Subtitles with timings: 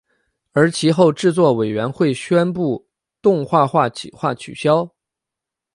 [0.53, 2.87] 而其后制作委员会宣布
[3.21, 4.89] 动画化企划取消。